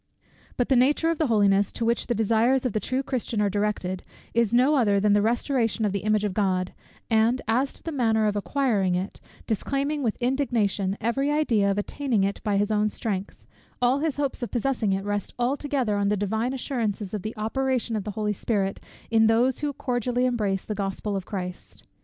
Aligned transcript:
_But 0.57 0.69
the 0.69 0.75
nature 0.75 1.11
of 1.11 1.19
the 1.19 1.27
holiness, 1.27 1.71
to 1.73 1.85
which 1.85 2.07
the 2.07 2.15
desires 2.15 2.65
of 2.65 2.73
the 2.73 2.79
true 2.79 3.03
Christian 3.03 3.39
are 3.39 3.51
directed, 3.51 4.03
is 4.33 4.51
no 4.51 4.73
other 4.73 4.99
than 4.99 5.13
the 5.13 5.21
restoration 5.21 5.85
of 5.85 5.91
the 5.91 5.99
image 5.99 6.23
of 6.23 6.33
God: 6.33 6.73
and 7.11 7.39
as 7.47 7.71
to 7.73 7.83
the 7.83 7.91
manner 7.91 8.25
of 8.25 8.35
acquiring 8.35 8.95
it, 8.95 9.21
disclaiming 9.45 10.01
with 10.01 10.19
indignation 10.19 10.97
every 10.99 11.29
idea 11.29 11.69
of 11.69 11.77
attaining 11.77 12.23
it 12.23 12.41
by 12.43 12.57
his 12.57 12.71
own 12.71 12.89
strength, 12.89 13.45
all 13.79 13.99
his 13.99 14.17
hopes 14.17 14.41
of 14.41 14.49
possessing 14.49 14.91
it 14.91 15.05
rest 15.05 15.35
altogether 15.37 15.95
on 15.97 16.09
the 16.09 16.17
divine 16.17 16.51
assurances 16.53 17.13
of 17.13 17.21
the 17.21 17.37
operation 17.37 17.95
of 17.95 18.03
the 18.03 18.09
Holy 18.17 18.33
Spirit, 18.33 18.79
in 19.11 19.27
those 19.27 19.59
who 19.59 19.71
cordially 19.71 20.25
embrace 20.25 20.65
the 20.65 20.73
Gospel 20.73 21.15
of 21.15 21.27
Christ. 21.27 21.83